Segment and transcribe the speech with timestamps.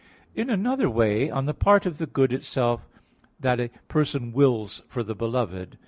[0.33, 2.87] In another way on the part of the good itself
[3.39, 5.77] that a person wills for the beloved.